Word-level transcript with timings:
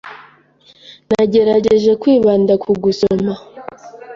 Nagerageje 1.09 1.91
kwibanda 2.01 2.53
ku 2.63 2.71
gusoma. 2.83 3.33